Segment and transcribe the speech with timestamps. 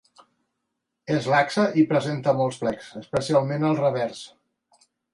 [1.17, 4.27] És laxa i presenta molts plecs, especialment al revers.